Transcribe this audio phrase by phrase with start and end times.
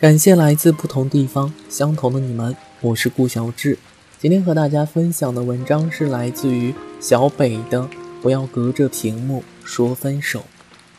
[0.00, 3.76] 感谢来自不同地方相同的你们，我是顾小志。
[4.18, 7.82] 今天和大家分享的文章是来自于小北的
[8.22, 10.38] 《不要隔着屏幕说分手》。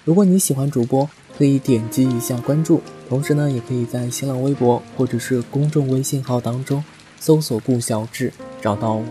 [0.06, 2.80] 如果你喜欢主播，可以点击一下关注，
[3.10, 6.84] 同时呢，也可以在新浪微博或者是公众微信号当中
[7.20, 9.04] 搜索“顾小志”找到我。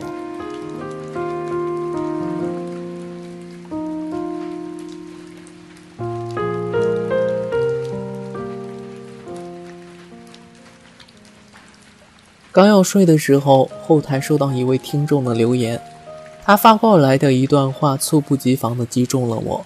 [12.53, 15.81] 刚要睡的时候，后台收到一位听众的留言，
[16.45, 19.65] 他发过来的一段话猝不及防地击中了我。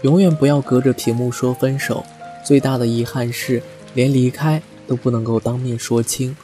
[0.00, 2.02] 永远不要隔着屏幕说分手，
[2.42, 6.34] 最大的遗憾是连离开都不能够当面说清。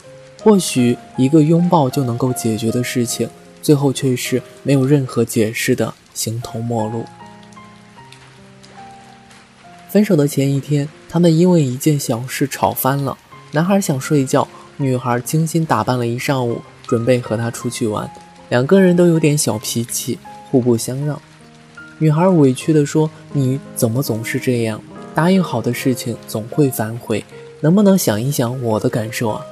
[0.42, 3.30] 或许一个拥抱就能够解决的事情，
[3.62, 7.06] 最后却是没有任何解释的形同陌路。
[9.88, 13.16] 分手的前一天，他们因为一件小事吵翻了。
[13.52, 14.46] 男孩想睡觉。
[14.80, 18.08] 女孩精心打扮了一上午，准备和他出去玩。
[18.48, 20.18] 两个人都有点小脾气，
[20.50, 21.20] 互不相让。
[21.98, 24.80] 女孩委屈地说：“你怎么总是这样？
[25.16, 27.24] 答应好的事情总会反悔，
[27.60, 29.42] 能不能想一想我的感受啊？”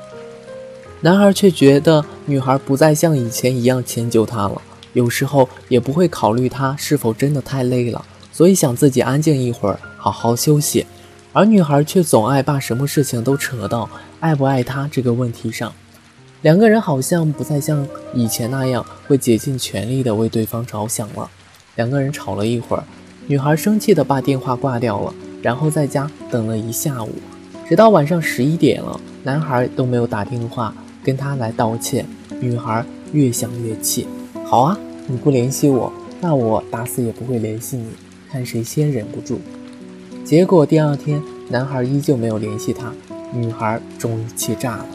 [1.03, 10.87] 男孩却觉得女孩不再像以前一样迁就他了，有时候也不会考虑他是否真的太累了，所以想自己安静一会儿，好好休息。
[11.37, 15.71] 而女孩却总爱把什么事情都扯到爱不爱他这个问题上，
[16.41, 21.29] 两个人好像不再像以前那样会竭尽全力的为对方着想了。
[21.75, 22.83] 两个人吵了一会儿，
[23.27, 27.13] 女孩生气的把电话挂掉了，然后在家等了一下午，
[27.69, 32.07] 直到晚上十一点了，男孩都没有打电话跟她来道歉。
[32.41, 34.09] 女孩越想越气，
[34.47, 37.91] 好啊，你不联系我，那我打死也不会联系你，
[38.33, 39.39] 看谁先忍不住。
[40.27, 42.93] 结果第二天，男孩依旧没有联系她，
[43.33, 44.87] 女孩终于气炸了。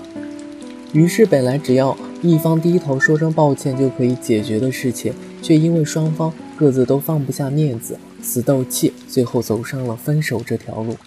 [0.92, 10.98] 于是，本来只要一方低头说声抱歉就可以解决的事情，却因为双方各自都放不下面子，死斗气，最后走上了分手这条路。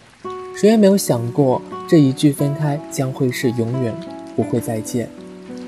[0.57, 3.95] 谁也没有想过，这一句分开将会是永远
[4.35, 5.07] 不会再见。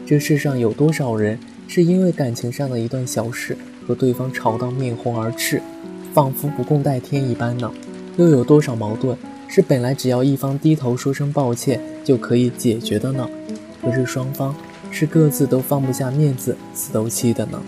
[0.07, 1.39] 这世上有多少人
[1.69, 3.55] 是因为感情上的一段小事
[3.87, 5.61] 和对方吵到面红耳赤，
[6.15, 7.71] 仿佛不共戴天一般呢？
[8.17, 9.17] 又有多少矛盾
[9.47, 13.29] 是本来只要一方低头说声抱歉就可以解决的呢？
[13.83, 14.55] 可是双方
[14.91, 17.63] 是各自都放不下面子，死斗气的呢？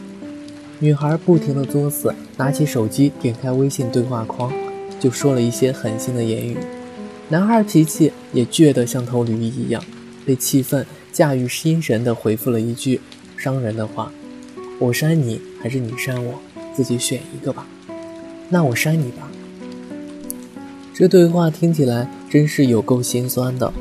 [0.78, 4.52] 女孩不停地作死，拿起手机点开微信对话框，
[4.98, 6.56] 就说了一些狠心的言语。
[7.28, 9.82] 男孩脾气也倔得像头驴一样，
[10.24, 13.00] 被气愤驾驭心神地回复了一句
[13.36, 14.10] 伤人的话
[14.80, 16.40] ：“我删你还是你删我，
[16.74, 17.66] 自己选一个吧。”
[18.48, 19.28] 那我删你吧。
[20.98, 23.72] 这对话听起来真是有够心酸的。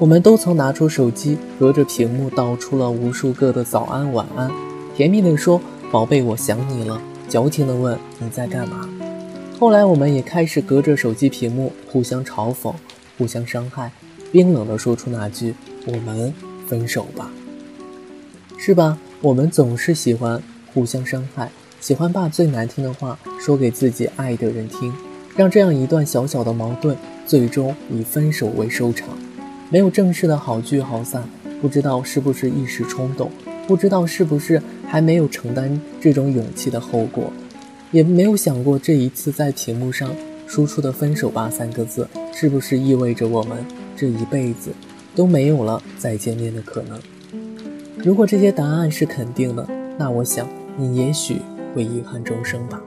[0.00, 4.50] 我们都曾拿出手机，隔着屏幕道出了无数个的早安晚安，
[4.96, 5.60] 甜蜜地说
[5.92, 7.00] “宝贝，我想你了”，
[7.30, 8.88] 矫情地问你在干嘛。
[9.60, 12.74] 后来，我们也开始隔着手机屏幕互相嘲讽、
[13.16, 13.92] 互相伤害，
[14.32, 15.54] 冰冷地说出那句
[15.86, 16.34] “我们
[16.66, 17.30] 分手吧”，
[18.58, 18.98] 是吧？
[19.20, 20.42] 我们总是喜欢
[20.74, 24.92] 互相伤害，喜欢把最难听的话说给自己爱的人听。
[25.40, 29.08] 让这样一段小小的矛盾最终以分手为收场，
[29.70, 31.24] 没有正式的好聚好散，
[31.62, 33.30] 不知道是不是一时冲动，
[33.66, 37.32] 不知道是不是还没有承担这种勇气的后果，
[37.90, 40.10] 也没有想过这一次在屏幕上
[40.46, 43.64] 输出的“分手吧”三个字，是不是意味着我们
[43.96, 44.70] 这一辈子
[45.16, 47.00] 都没有了再见面的可能？
[47.96, 50.46] 如果这些答案是肯定的，那我想
[50.76, 51.40] 你也许
[51.74, 52.78] 会遗憾终生吧。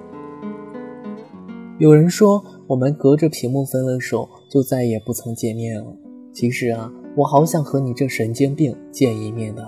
[1.79, 5.88] 有人说，我们隔着屏幕分了手，就再也不曾见面了。
[6.31, 9.67] 其实啊，我好想和你这神经病见一面的，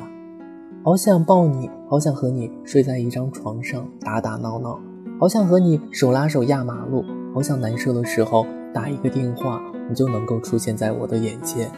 [0.83, 4.79] 好想抱你，好想和你睡在一张床上打打闹闹，
[5.19, 7.03] 好想和你手拉手压马路，
[7.33, 9.59] 好想难受的时候打一个电话，
[9.89, 11.71] 你就能够出现在我的眼前，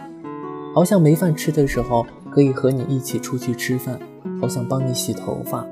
[0.75, 3.97] 好想没饭吃的时候可以和你一起出去吃饭，
[4.41, 5.65] 好想帮你洗头发，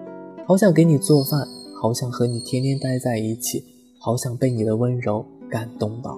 [0.47, 1.45] 好想给你做饭，
[1.81, 3.74] 好想和你天天待在一起。
[4.05, 6.15] 好想被你的温柔感动到，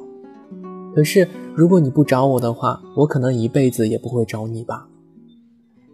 [0.94, 1.26] 可是
[1.56, 4.90] 如果你不找我的话，我可能一辈子也不会找你吧。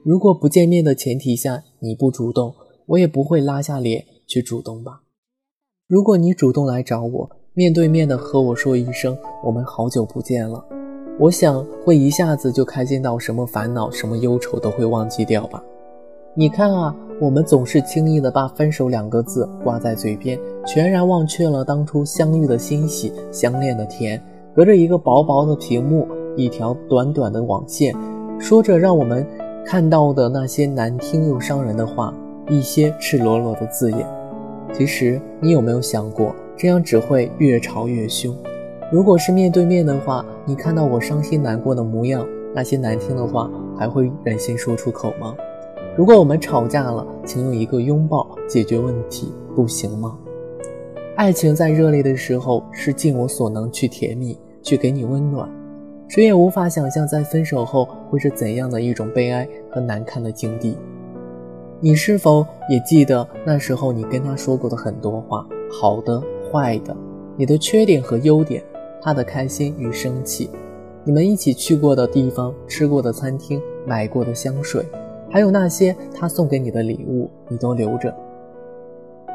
[0.03, 2.55] 如果不见面的前提下你不主动，
[2.87, 5.03] 我也不会拉下脸去主动吧。
[5.87, 10.65] 如果你主动来找我，面对面的和我说一声我们好久不见了，
[11.19, 15.63] 我想会一下子就开心到什么烦恼、什么忧愁都会忘记掉吧。
[16.33, 20.37] 你看啊，我们总是轻易的把分手两个字挂在嘴边，
[20.67, 24.21] 全然忘却了当初相遇的欣喜、相恋的甜。
[24.53, 26.05] 隔着一个薄薄的屏幕，
[26.35, 27.95] 一条短短的网线，
[28.37, 29.25] 说着让我们
[29.65, 32.13] 看到的那些难听又伤人的话，
[32.49, 34.05] 一些赤裸裸的字眼。
[34.73, 38.35] 其实，你有没有想过，这样只会越吵越凶？
[38.91, 45.33] 如果是面对面的话，你看到我伤心难过的模样，那些难听的话还会忍心说出口吗？
[45.95, 50.17] 如果我们吵架了，请用一个拥抱解决问题，不行吗？
[51.15, 55.47] 爱情在热烈的时候是尽我所能去甜蜜，去给你温暖，
[56.07, 60.75] 谁也无法想象在分手后会是怎样的一种悲哀和难堪的境地。
[61.79, 66.19] 你是否也记得那时候你跟他说过的很多话，好的、
[66.51, 66.97] 坏的，
[67.37, 68.63] 你的缺点和优点，
[68.99, 70.49] 他的开心与生气，
[71.03, 74.83] 你们一起去过的地方、吃过的餐厅、买过的香水，
[75.33, 78.15] 还有那些他送给你的礼物，你都留着。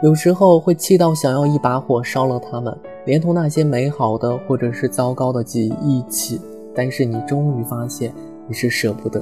[0.00, 2.72] 有时候会气到想要一把火烧了它们，
[3.04, 6.40] 连同那些美好的或者是糟糕的记忆一起。
[6.72, 8.14] 但是你终于发现
[8.46, 9.20] 你是舍不得，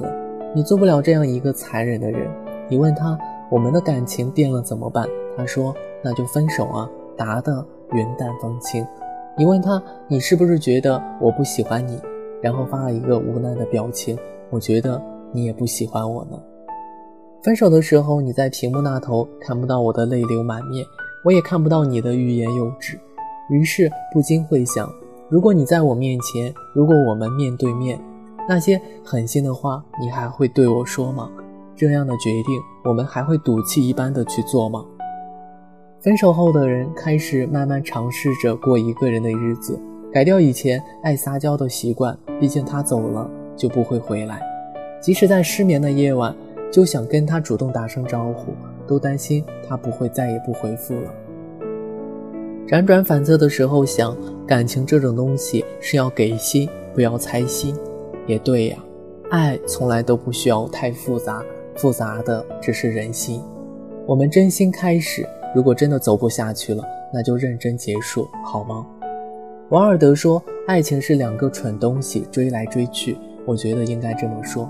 [0.53, 2.29] 你做不了这样一个残忍的人。
[2.69, 3.17] 你问他
[3.49, 5.07] 我们的感情变了怎么办？
[5.35, 8.85] 他说那就分手啊，答的云淡风轻。
[9.35, 11.99] 你问他你是不是觉得我不喜欢你？
[12.39, 14.15] 然后发了一个无奈的表情。
[14.51, 15.01] 我觉得
[15.31, 16.39] 你也不喜欢我呢。
[17.47, 20.85] 分手的时候，你在屏幕那头看不到我的泪流满面，
[21.23, 22.99] 我也看不到你的欲言又止，
[23.49, 24.91] 于是不禁会想：
[25.29, 27.97] 如果你在我面前，如果我们面对面，
[28.49, 31.31] 那些狠心的话，你还会对我说吗？
[31.73, 34.83] 这样的决定，我们还会赌气一般的去做吗？
[36.01, 39.79] 分手后的人开始慢慢尝试着过一个人的日子，
[40.11, 44.41] 改掉以前爱撒娇的习惯，毕竟他走了就不会回来，
[44.99, 46.35] 即使在失眠的夜晚。
[46.71, 48.53] 就想跟他主动打声招呼，
[48.85, 51.13] 都担心他不会再也不回复了。
[52.67, 54.15] 辗转反侧的时候想，
[54.45, 57.73] 感情这种东西是要给心，不要猜心。
[58.25, 58.77] 也对呀，
[59.31, 61.41] 爱从来都不需要太复杂，
[61.75, 63.41] 复杂的只是人心。
[64.05, 65.25] 我们真心开始，
[65.55, 68.85] 如果真的走不下去了，那就认真结束，好吗？
[69.69, 73.17] 王尔德说，爱情是两个蠢东西追来追去。
[73.45, 74.69] 我觉得应该这么说，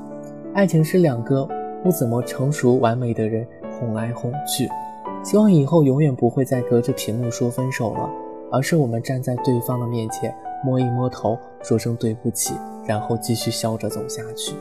[0.53, 1.47] 爱情是两个。
[1.87, 3.47] 不怎么成熟完美的人
[3.79, 4.67] 哄来哄去，
[5.23, 8.09] 希望以后永远不会再隔着屏幕说分手了，
[8.51, 10.35] 而是我们站在对方的面前
[10.65, 12.53] 摸一摸头，说声对不起，
[12.85, 14.53] 然后继续笑着走下去。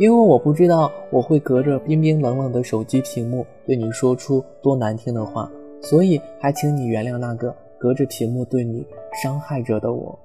[0.00, 5.48] 因为我不知道我会隔着冰冰冷冷的手机屏幕对你说出多难听的话，
[5.80, 8.84] 所以还请你原谅那个隔着屏幕对你
[9.22, 10.18] 伤害着的我。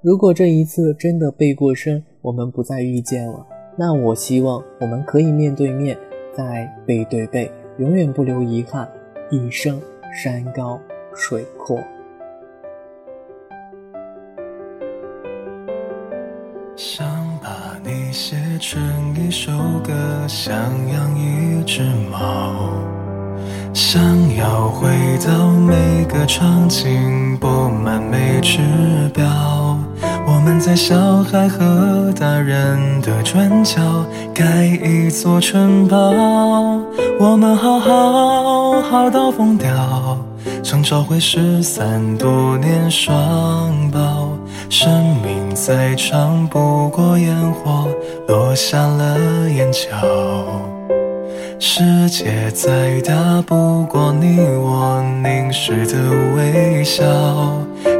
[0.00, 3.46] 如果这一次真的背过身，我们不再遇见了。
[3.80, 5.96] 那我希望我们可以面对面，
[6.36, 8.88] 再背对背，永远不留遗憾，
[9.30, 9.80] 一生
[10.20, 10.80] 山高
[11.14, 11.78] 水阔。
[16.74, 17.06] 想
[17.40, 18.80] 把你写成
[19.14, 19.52] 一首
[19.84, 19.94] 歌，
[20.26, 20.52] 想
[20.88, 22.72] 养一只猫，
[23.72, 24.02] 想
[24.36, 24.88] 要回
[25.24, 28.58] 到每个场景，布满每只
[29.14, 29.57] 标。
[30.48, 33.82] 我们在小孩和大人的转角
[34.34, 35.98] 盖一座城堡，
[37.20, 39.68] 我们好好好到疯掉，
[40.64, 44.30] 想找回失散多年双胞。
[44.70, 47.86] 生命再长不过烟火
[48.26, 49.18] 落下了
[49.50, 49.86] 眼角。
[51.58, 55.98] 世界再大不过你我凝视的
[56.34, 57.04] 微笑，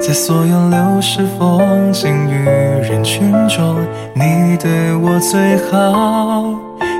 [0.08, 2.46] 在所有流逝风景与
[2.80, 3.76] 人群中，
[4.14, 6.46] 你对我最好。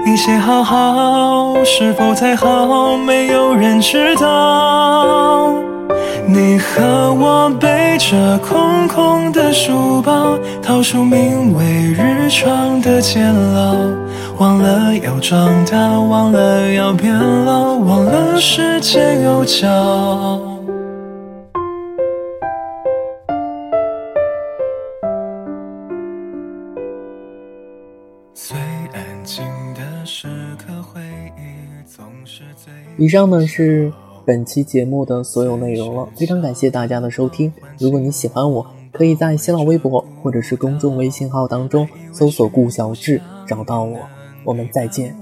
[0.05, 2.99] 一切好好，是否太好？
[2.99, 5.55] 没有人知道。
[6.27, 13.75] 你和我背着空空的书包，逃出名为日常的监牢。
[14.37, 20.48] 忘了要长大，忘了要变老，忘了时间有脚。
[32.99, 33.93] 以上呢是
[34.25, 37.53] 本期节目的所有内容了，非常感谢大家的收听。
[37.79, 44.01] 如果你喜欢我，可以在新浪微博或者是公众微信号当中搜索“顾小志”找到我。
[44.45, 45.15] 我们再见。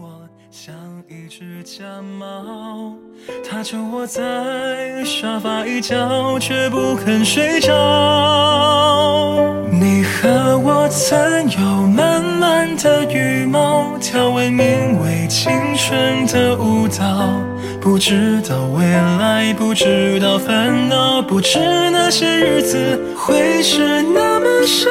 [0.51, 0.75] 像
[1.07, 1.85] 一只假
[2.19, 2.95] 猫，
[3.47, 7.71] 它就窝在沙发一角，却不肯睡着。
[9.71, 17.46] 你和我曾有满满的羽毛，跳为名为青春的舞蹈。
[17.87, 21.61] 不知道未来，不知道烦恼，不知
[21.93, 24.91] 那些日子会是那么少。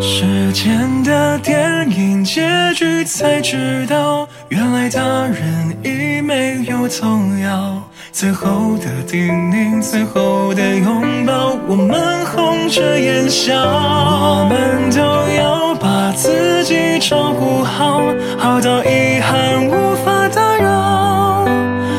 [0.00, 7.82] 时间的电影结局才知道，原来大人已没有童谣。
[8.12, 13.52] 最后的叮咛，最后的拥抱，我们红着眼笑。
[13.56, 15.00] 我们都
[15.34, 15.73] 要
[16.14, 18.00] 自己照顾好，
[18.38, 21.44] 好到遗憾无法打扰。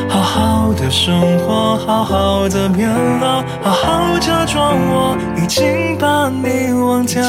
[0.08, 2.88] 好好的生活，好好的变
[3.20, 7.22] 老，好好假装我已经把你忘掉。